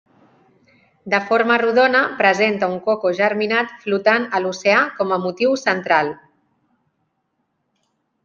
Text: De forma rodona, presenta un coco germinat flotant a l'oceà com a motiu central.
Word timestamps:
De 1.13 1.17
forma 1.25 1.57
rodona, 1.63 1.99
presenta 2.21 2.69
un 2.75 2.79
coco 2.87 3.11
germinat 3.19 3.75
flotant 3.83 4.25
a 4.37 4.41
l'oceà 4.45 4.79
com 5.01 5.13
a 5.17 5.21
motiu 5.27 5.53
central. 5.65 6.09